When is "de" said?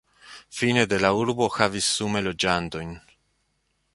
0.93-0.97